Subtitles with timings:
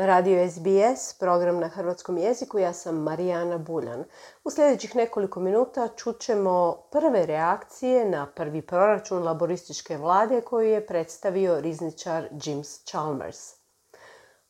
[0.00, 4.04] Radio SBS, program na hrvatskom jeziku, ja sam Marijana Buljan.
[4.44, 11.60] U sljedećih nekoliko minuta čućemo prve reakcije na prvi proračun laborističke vlade koju je predstavio
[11.60, 13.54] rizničar James Chalmers.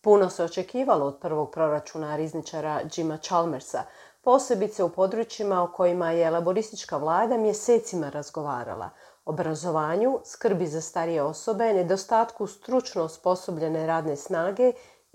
[0.00, 3.82] Puno se očekivalo od prvog proračuna rizničara Jima Chalmersa,
[4.22, 8.90] posebice u područjima o kojima je laboristička vlada mjesecima razgovarala–
[9.26, 14.72] obrazovanju, skrbi za starije osobe, nedostatku stručno osposobljene radne snage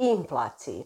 [0.09, 0.83] inflaciji.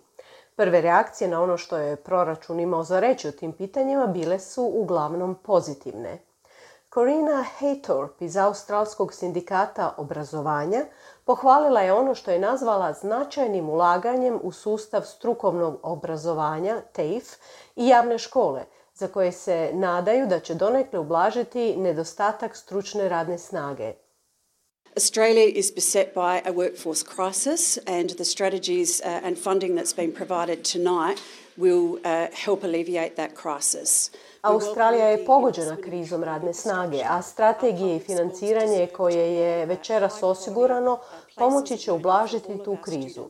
[0.56, 4.64] Prve reakcije na ono što je proračun imao za reći o tim pitanjima bile su
[4.64, 6.20] uglavnom pozitivne.
[6.94, 10.86] Corina Haythorpe iz Australskog sindikata obrazovanja
[11.26, 17.38] pohvalila je ono što je nazvala značajnim ulaganjem u sustav strukovnog obrazovanja TAFE
[17.76, 18.64] i javne škole,
[18.94, 23.94] za koje se nadaju da će donekle ublažiti nedostatak stručne radne snage.
[24.98, 30.14] Australia is beset by a workforce crisis, and the strategies uh, and funding that's been
[30.14, 31.22] provided tonight
[31.58, 34.12] will uh, help alleviate that crisis.
[34.42, 41.00] Australija je pogođena krizom radne snage, a strategije i financiranje koje je večeras osigurano
[41.36, 43.26] pomoći će ublažiti tu krizu.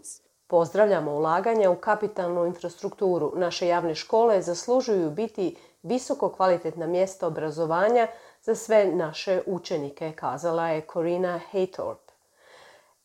[0.48, 3.34] Pozdravljamo ulaganja u kapitalnu infrastrukturu.
[3.36, 8.08] Naše javne škole zaslužuju biti visoko kvalitetna mjesta obrazovanja
[8.46, 12.12] za sve naše učenike, kazala je Corina Haythorpe.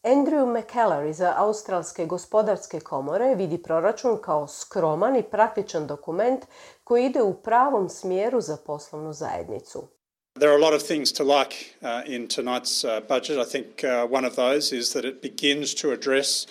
[0.02, 6.44] Andrew McKellar iz Australske gospodarske komore vidi proračun kao skroman i praktičan dokument
[6.84, 9.88] koji ide u pravom smjeru za poslovnu zajednicu.
[10.34, 13.38] There are a lot of things to like uh, in tonight's uh, budget.
[13.46, 16.46] I think uh, one of those is that it begins to address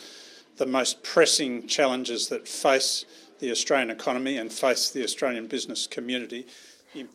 [0.58, 3.06] the most pressing challenges that face
[3.40, 6.46] the Australian economy and face the Australian business community.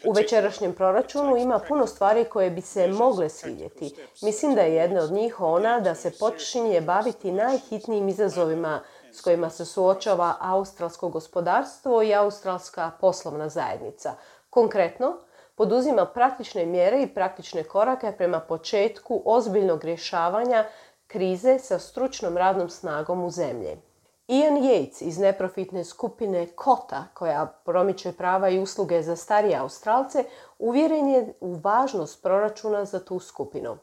[0.05, 3.94] U večerašnjem proračunu ima puno stvari koje bi se mogle svidjeti.
[4.22, 8.80] Mislim da je jedna od njih ona da se počinje baviti najhitnijim izazovima
[9.12, 14.14] s kojima se suočava australsko gospodarstvo i australska poslovna zajednica.
[14.50, 15.17] Konkretno,
[15.55, 20.64] poduzima praktične mjere i praktične korake prema početku ozbiljnog rješavanja
[21.07, 23.77] krize sa stručnom radnom snagom u zemlji.
[24.29, 30.24] Ian Yates iz neprofitne skupine Kota, koja promiče prava i usluge za starije Australce,
[30.58, 33.79] uvjeren je u važnost proračuna za tu skupinu.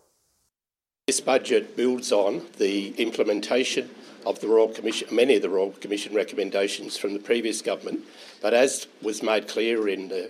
[1.07, 3.85] This budget builds on the implementation
[4.25, 7.99] of the Royal Commission, many of the Royal Commission recommendations from the previous government,
[8.41, 10.29] but as was made clear in the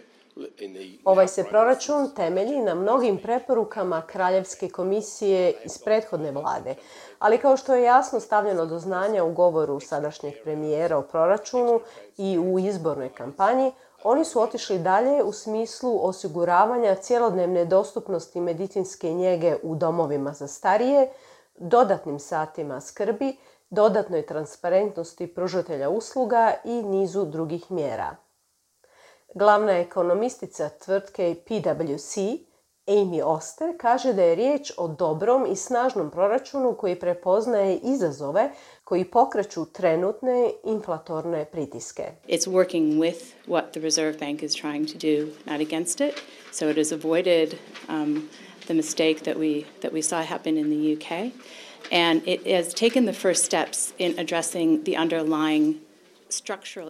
[1.06, 6.76] Ovaj se proračun temelji na mnogim preporukama Kraljevske komisije iz prethodne vlade,
[7.20, 11.80] ali kao što je jasno stavljeno do znanja u govoru sadašnjeg premijera o proračunu
[12.18, 13.72] i u izbornoj kampanji,
[14.04, 21.10] oni su otišli dalje u smislu osiguravanja cjelodnevne dostupnosti medicinske njege u domovima za starije,
[21.56, 23.38] dodatnim satima skrbi,
[23.70, 28.16] dodatnoj transparentnosti pružatelja usluga i nizu drugih mjera.
[29.36, 32.18] Glavna ekonomistica tvrtke PwC,
[32.88, 38.52] Amy Oster, kaže da je riječ o dobrom i snažnom proračunu koji prepoznaje izazove
[38.84, 42.04] koji pokreću trenutne inflatorne pritiske.
[42.28, 46.14] It's working with what the Reserve Bank is trying to do, not against it.
[46.52, 47.56] So it has avoided
[47.90, 48.30] um,
[48.68, 51.32] the mistake that we, that we saw happen in the UK.
[51.92, 55.76] And it has taken the first steps in addressing the underlying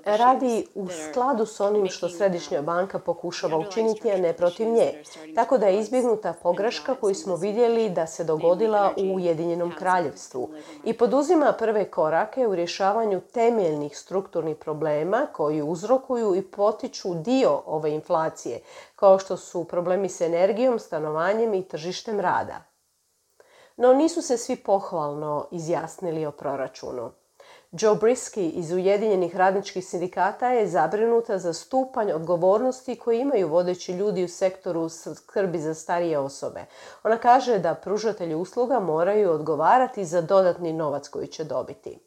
[0.06, 5.03] radi u skladu s onim što Središnja banka pokušava učiniti, a ne protiv nje.
[5.35, 10.50] Tako da je izbjegnuta pogreška koju smo vidjeli da se dogodila u Ujedinjenom kraljevstvu
[10.84, 17.91] i poduzima prve korake u rješavanju temeljnih strukturnih problema koji uzrokuju i potiču dio ove
[17.91, 18.62] inflacije,
[18.96, 22.63] kao što su problemi s energijom, stanovanjem i tržištem rada.
[23.78, 27.12] No nisu se svi pohvalno izjasnili o proračunu.
[27.72, 34.24] Joe Brisky iz Ujedinjenih radničkih sindikata je zabrinuta za stupanj odgovornosti koji imaju vodeći ljudi
[34.24, 36.66] u sektoru skrbi za starije osobe.
[37.04, 42.00] Ona kaže da pružatelji usluga moraju odgovarati za dodatni novac koji će dobiti.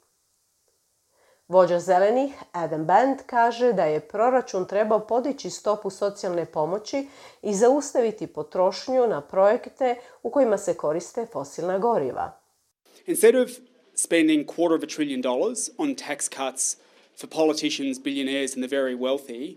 [1.48, 7.08] Vođa zelenih, Adam Band, kaže da je proračun trebao podići stopu socijalne pomoći
[7.42, 12.32] i zaustaviti potrošnju na projekte u kojima se koriste fosilna goriva.
[13.06, 16.76] Instead of spending a quarter of a trillion dollars on tax cuts
[17.16, 19.56] for politicians, billionaires, and the very wealthy,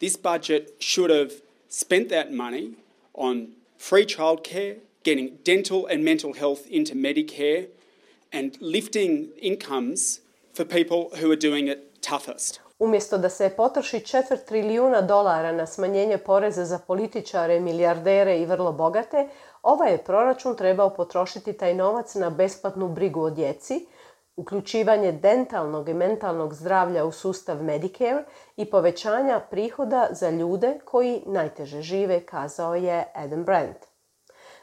[0.00, 1.32] this budget should have
[1.68, 2.72] spent that money
[3.14, 3.48] on
[3.78, 7.68] free childcare, getting dental and mental health into Medicare,
[8.32, 10.20] and lifting incomes
[10.52, 12.60] for people who are doing it toughest.
[12.78, 18.72] Umjesto da se potroši četvrt trilijuna dolara na smanjenje poreza za političare, milijardere i vrlo
[18.72, 19.28] bogate,
[19.66, 23.86] ovaj je proračun trebao potrošiti taj novac na besplatnu brigu o djeci,
[24.36, 28.24] uključivanje dentalnog i mentalnog zdravlja u sustav Medicare
[28.56, 33.86] i povećanja prihoda za ljude koji najteže žive, kazao je Adam Brandt.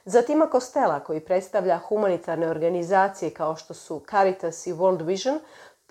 [0.06, 5.40] Zatim Kostela, koji predstavlja humanitarne organizacije kao što su Caritas i World Vision,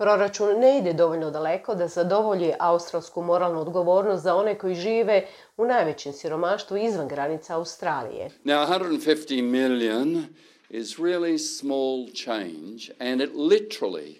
[0.02, 5.26] proračun ne ide dovoljno daleko da zadovolji australsku moralnu odgovornost za one koji žive
[5.56, 8.30] u najvećem siromaštvu izvan granica Australije.
[8.44, 10.24] Now 150 million
[10.70, 14.14] is really small change and it literally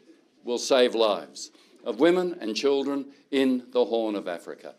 [0.45, 1.51] will save lives
[1.85, 4.75] of women and children in the Horn of Africa.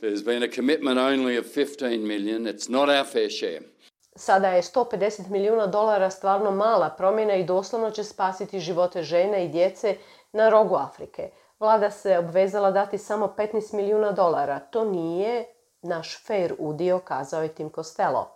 [0.00, 2.46] There's been a commitment only of 15 million.
[2.46, 3.60] It's not our fair share.
[4.16, 9.48] Sada je 150 milijuna dolara stvarno mala promjena i doslovno će spasiti živote žene i
[9.48, 9.96] djece
[10.34, 11.30] na rogu Afrike.
[11.60, 14.58] Vlada se obvezala dati samo 15 milijuna dolara.
[14.58, 15.44] To nije
[15.82, 18.28] naš fair udio, kazao je Tim Costello.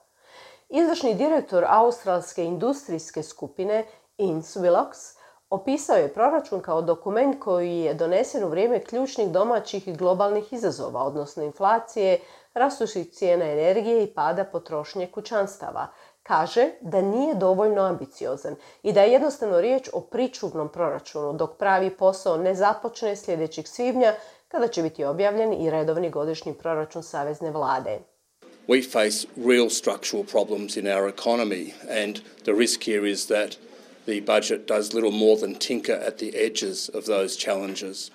[0.69, 3.87] Izvršni direktor australske industrijske skupine
[4.19, 5.17] Inswilox
[5.51, 11.03] opisao je proračun kao dokument koji je donesen u vrijeme ključnih domaćih i globalnih izazova,
[11.03, 12.21] odnosno inflacije,
[12.55, 15.87] rastućih cijena energije i pada potrošnje kućanstava.
[16.29, 21.91] Kaže da nije dovoljno ambiciozan i da je jednostavno riječ o pričuvnom proračunu, dok pravi
[21.91, 24.15] posao ne započne sljedećeg svibnja
[24.49, 27.99] kada će biti objavljen i redovni godišnji proračun Savezne vlade.
[28.69, 33.57] we face real structural problems in our economy, and the risk here is that
[34.05, 38.11] the budget does little more than tinker at the edges of those challenges.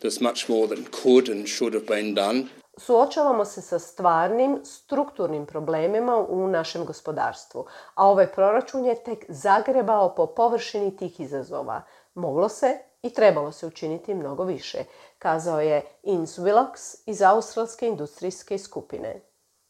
[0.00, 2.50] There's much more that could and should have been done.
[2.76, 10.14] Suočavamo se sa stvarnim strukturnim problemima u našem gospodarstvu, a ovaj proračun je tek zagrebao
[10.14, 11.82] po površini tih izazova.
[12.14, 14.84] Moglo se i trebalo se učiniti mnogo više,
[15.18, 19.31] kazao je Ins Willox iz Australske industrijske skupine.